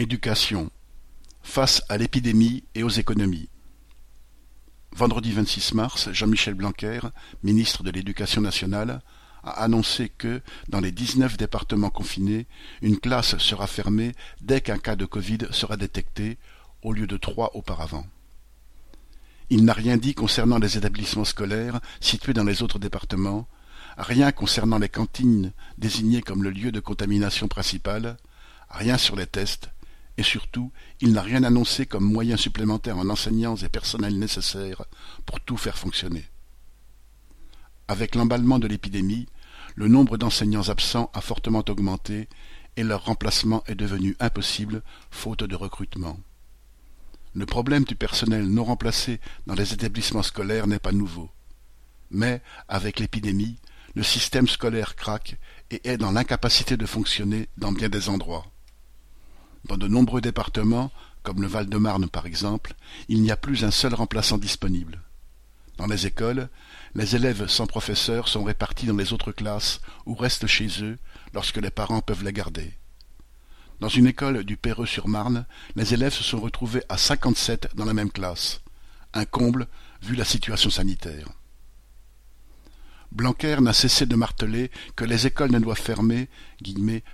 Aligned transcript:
Éducation. 0.00 0.70
Face 1.42 1.82
à 1.90 1.98
l'épidémie 1.98 2.64
et 2.74 2.82
aux 2.82 2.88
économies. 2.88 3.50
Vendredi 4.92 5.30
26 5.30 5.74
mars, 5.74 6.10
Jean-Michel 6.10 6.54
Blanquer, 6.54 7.00
ministre 7.42 7.82
de 7.82 7.90
l'Éducation 7.90 8.40
nationale, 8.40 9.02
a 9.44 9.62
annoncé 9.62 10.08
que, 10.08 10.40
dans 10.70 10.80
les 10.80 10.90
dix-neuf 10.90 11.36
départements 11.36 11.90
confinés, 11.90 12.46
une 12.80 12.98
classe 12.98 13.36
sera 13.36 13.66
fermée 13.66 14.14
dès 14.40 14.62
qu'un 14.62 14.78
cas 14.78 14.96
de 14.96 15.04
Covid 15.04 15.48
sera 15.50 15.76
détecté, 15.76 16.38
au 16.80 16.94
lieu 16.94 17.06
de 17.06 17.18
trois 17.18 17.54
auparavant. 17.54 18.06
Il 19.50 19.66
n'a 19.66 19.74
rien 19.74 19.98
dit 19.98 20.14
concernant 20.14 20.58
les 20.58 20.78
établissements 20.78 21.26
scolaires 21.26 21.78
situés 22.00 22.32
dans 22.32 22.44
les 22.44 22.62
autres 22.62 22.78
départements, 22.78 23.46
rien 23.98 24.32
concernant 24.32 24.78
les 24.78 24.88
cantines 24.88 25.52
désignées 25.76 26.22
comme 26.22 26.42
le 26.42 26.48
lieu 26.48 26.72
de 26.72 26.80
contamination 26.80 27.48
principal, 27.48 28.16
rien 28.70 28.96
sur 28.96 29.14
les 29.14 29.26
tests, 29.26 29.68
et 30.20 30.22
surtout, 30.22 30.70
il 31.00 31.12
n'a 31.14 31.22
rien 31.22 31.44
annoncé 31.44 31.86
comme 31.86 32.04
moyen 32.04 32.36
supplémentaire 32.36 32.98
en 32.98 33.08
enseignants 33.08 33.56
et 33.56 33.70
personnels 33.70 34.18
nécessaires 34.18 34.84
pour 35.24 35.40
tout 35.40 35.56
faire 35.56 35.78
fonctionner. 35.78 36.26
Avec 37.88 38.14
l'emballement 38.14 38.58
de 38.58 38.66
l'épidémie, 38.66 39.28
le 39.76 39.88
nombre 39.88 40.18
d'enseignants 40.18 40.68
absents 40.68 41.10
a 41.14 41.22
fortement 41.22 41.64
augmenté 41.66 42.28
et 42.76 42.82
leur 42.82 43.06
remplacement 43.06 43.64
est 43.66 43.74
devenu 43.74 44.14
impossible 44.20 44.82
faute 45.10 45.44
de 45.44 45.56
recrutement. 45.56 46.20
Le 47.32 47.46
problème 47.46 47.84
du 47.84 47.94
personnel 47.94 48.44
non 48.46 48.64
remplacé 48.64 49.20
dans 49.46 49.54
les 49.54 49.72
établissements 49.72 50.22
scolaires 50.22 50.66
n'est 50.66 50.78
pas 50.78 50.92
nouveau. 50.92 51.30
Mais, 52.10 52.42
avec 52.68 53.00
l'épidémie, 53.00 53.56
le 53.94 54.02
système 54.02 54.48
scolaire 54.48 54.96
craque 54.96 55.38
et 55.70 55.80
est 55.88 55.96
dans 55.96 56.12
l'incapacité 56.12 56.76
de 56.76 56.84
fonctionner 56.84 57.48
dans 57.56 57.72
bien 57.72 57.88
des 57.88 58.10
endroits. 58.10 58.44
De 59.80 59.88
nombreux 59.88 60.20
départements, 60.20 60.92
comme 61.22 61.40
le 61.40 61.48
Val-de-Marne 61.48 62.06
par 62.06 62.26
exemple, 62.26 62.74
il 63.08 63.22
n'y 63.22 63.30
a 63.30 63.36
plus 63.36 63.64
un 63.64 63.70
seul 63.70 63.94
remplaçant 63.94 64.36
disponible. 64.36 65.00
Dans 65.78 65.86
les 65.86 66.06
écoles, 66.06 66.50
les 66.94 67.16
élèves 67.16 67.46
sans 67.46 67.66
professeur 67.66 68.28
sont 68.28 68.44
répartis 68.44 68.84
dans 68.84 68.96
les 68.98 69.14
autres 69.14 69.32
classes 69.32 69.80
ou 70.04 70.14
restent 70.14 70.46
chez 70.46 70.68
eux 70.84 70.98
lorsque 71.32 71.56
les 71.56 71.70
parents 71.70 72.02
peuvent 72.02 72.22
les 72.22 72.34
garder. 72.34 72.74
Dans 73.80 73.88
une 73.88 74.06
école 74.06 74.44
du 74.44 74.58
Perreux-sur-Marne, 74.58 75.46
les 75.76 75.94
élèves 75.94 76.12
se 76.12 76.24
sont 76.24 76.40
retrouvés 76.40 76.82
à 76.90 76.98
cinquante-sept 76.98 77.70
dans 77.74 77.86
la 77.86 77.94
même 77.94 78.12
classe. 78.12 78.60
Un 79.14 79.24
comble 79.24 79.66
vu 80.02 80.14
la 80.14 80.26
situation 80.26 80.68
sanitaire. 80.68 81.30
Blanquer 83.12 83.56
n'a 83.62 83.72
cessé 83.72 84.04
de 84.04 84.14
marteler 84.14 84.70
que 84.94 85.06
les 85.06 85.26
écoles 85.26 85.52
ne 85.52 85.58
doivent 85.58 85.80
fermer 85.80 86.28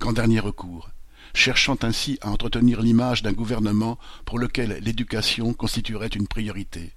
qu'en 0.00 0.12
dernier 0.12 0.40
recours, 0.40 0.90
cherchant 1.34 1.76
ainsi 1.82 2.18
à 2.20 2.30
entretenir 2.30 2.82
l'image 2.82 3.22
d'un 3.22 3.32
gouvernement 3.32 3.98
pour 4.24 4.38
lequel 4.38 4.78
l'éducation 4.82 5.52
constituerait 5.54 6.08
une 6.08 6.28
priorité. 6.28 6.92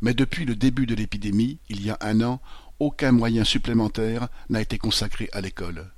Mais 0.00 0.14
depuis 0.14 0.44
le 0.44 0.54
début 0.54 0.86
de 0.86 0.94
l'épidémie, 0.94 1.58
il 1.68 1.84
y 1.84 1.90
a 1.90 1.98
un 2.00 2.20
an, 2.20 2.40
aucun 2.78 3.12
moyen 3.12 3.44
supplémentaire 3.44 4.28
n'a 4.48 4.60
été 4.60 4.78
consacré 4.78 5.28
à 5.32 5.40
l'école. 5.40 5.90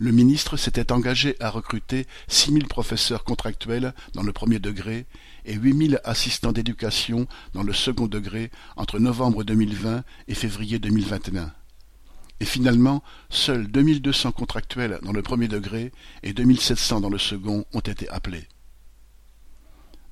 Le 0.00 0.12
ministre 0.12 0.56
s'était 0.56 0.92
engagé 0.92 1.34
à 1.40 1.50
recruter 1.50 2.06
six 2.28 2.52
mille 2.52 2.68
professeurs 2.68 3.24
contractuels 3.24 3.92
dans 4.14 4.22
le 4.22 4.32
premier 4.32 4.60
degré 4.60 5.06
et 5.44 5.54
huit 5.54 5.74
mille 5.74 6.00
assistants 6.04 6.52
d'éducation 6.52 7.26
dans 7.52 7.64
le 7.64 7.72
second 7.72 8.06
degré 8.06 8.52
entre 8.76 9.00
novembre 9.00 9.42
2020 9.42 10.04
et 10.28 10.34
février 10.34 10.78
2021. 10.78 11.52
Et 12.40 12.44
finalement, 12.44 13.02
seuls 13.30 13.66
2200 13.66 14.32
contractuels 14.32 14.98
dans 15.02 15.12
le 15.12 15.22
premier 15.22 15.48
degré 15.48 15.92
et 16.22 16.32
2700 16.32 17.00
dans 17.00 17.10
le 17.10 17.18
second 17.18 17.64
ont 17.72 17.80
été 17.80 18.08
appelés. 18.08 18.46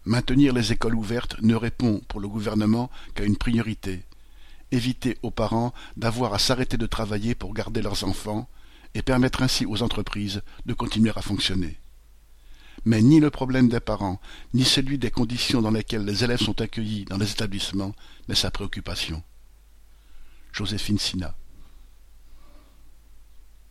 Maintenir 0.05 0.52
les 0.52 0.72
écoles 0.72 0.94
ouvertes 0.94 1.41
ne 1.42 1.54
répond 1.54 2.00
pour 2.08 2.20
le 2.20 2.28
gouvernement 2.28 2.91
qu'à 3.14 3.24
une 3.24 3.36
priorité 3.36 4.04
éviter 4.72 5.19
aux 5.22 5.31
parents 5.31 5.72
d'avoir 5.97 6.34
à 6.34 6.38
s'arrêter 6.38 6.76
de 6.76 6.86
travailler 6.86 7.34
pour 7.34 7.54
garder 7.54 7.82
leurs 7.82 8.04
enfants 8.04 8.48
et 8.94 9.03
permettre 9.03 9.42
ainsi 9.42 9.66
aux 9.66 9.82
entreprises 9.82 10.42
de 10.65 10.75
continuer 10.75 11.12
à 11.15 11.22
fonctionner. 11.22 11.78
Mais 12.84 13.03
ni 13.03 13.20
le 13.20 13.31
problème 13.31 13.69
des 13.69 13.81
parents, 13.81 14.20
ni 14.54 14.65
celui 14.65 14.98
des 14.98 15.10
conditions 15.10 15.60
dans 15.60 15.70
lesquelles 15.70 16.04
les 16.04 16.25
élèves 16.25 16.41
sont 16.41 16.60
accueillis 16.60 17.04
dans 17.04 17.19
les 17.19 17.31
établissements 17.31 17.94
n'est 18.28 18.34
sa 18.34 18.50
préoccupation. 18.50 19.22
Joséphine 20.53 20.98
Sina 20.98 21.34